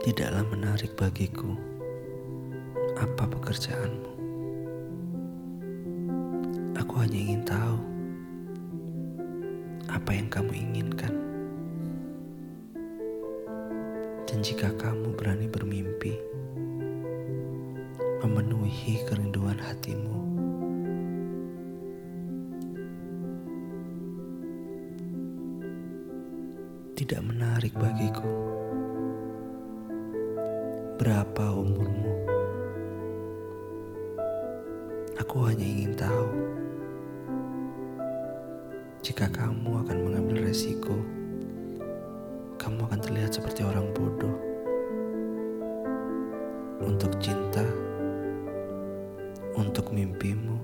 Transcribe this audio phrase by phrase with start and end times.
[0.00, 1.54] Tidaklah menarik bagiku
[2.96, 4.12] apa pekerjaanmu.
[6.76, 7.76] Aku hanya ingin tahu
[9.88, 11.14] apa yang kamu inginkan.
[14.26, 15.69] Dan jika kamu berani bermimpi,
[27.00, 28.28] tidak menarik bagiku.
[31.00, 32.12] Berapa umurmu?
[35.16, 36.28] Aku hanya ingin tahu
[39.00, 40.92] jika kamu akan mengambil resiko,
[42.60, 44.36] kamu akan terlihat seperti orang bodoh.
[46.84, 47.64] Untuk cinta,
[49.56, 50.56] untuk mimpimu,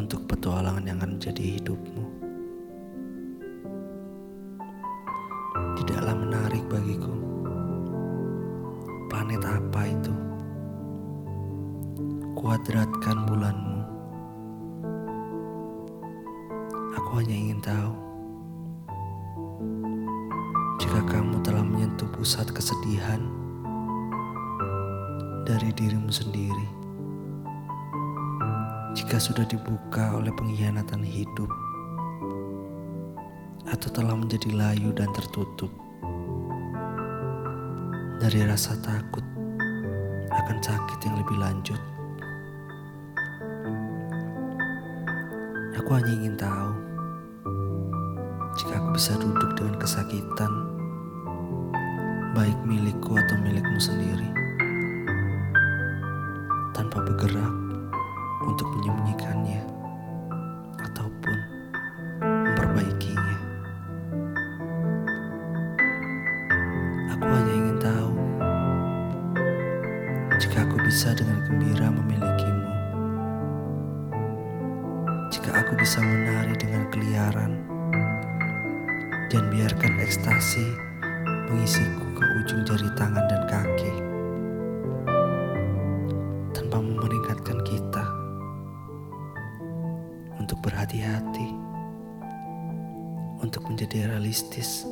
[0.00, 2.11] untuk petualangan yang akan menjadi hidupmu.
[5.78, 7.14] Tidaklah menarik bagiku.
[9.08, 10.14] Planet apa itu?
[12.36, 13.80] Kuadratkan bulanmu.
[16.98, 17.92] Aku hanya ingin tahu
[20.82, 23.22] jika kamu telah menyentuh pusat kesedihan
[25.48, 26.68] dari dirimu sendiri.
[28.92, 31.48] Jika sudah dibuka oleh pengkhianatan hidup
[33.70, 35.70] atau telah menjadi layu dan tertutup
[38.22, 39.22] dari rasa takut
[40.30, 41.80] akan sakit yang lebih lanjut.
[45.78, 46.70] Aku hanya ingin tahu
[48.62, 50.52] jika aku bisa duduk dengan kesakitan,
[52.38, 54.30] baik milikku atau milikmu sendiri,
[56.70, 57.54] tanpa bergerak
[58.46, 59.66] untuk menyembunyikannya
[60.78, 61.38] ataupun
[70.92, 72.68] bisa dengan gembira memilikimu.
[75.32, 77.52] Jika aku bisa menari dengan keliaran
[79.32, 80.68] dan biarkan ekstasi
[81.48, 83.92] mengisiku ke ujung jari tangan dan kaki
[86.52, 88.04] tanpa memeringatkan kita
[90.36, 91.56] untuk berhati-hati,
[93.40, 94.84] untuk menjadi realistis,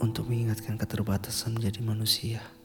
[0.00, 2.55] untuk mengingatkan keterbatasan menjadi manusia.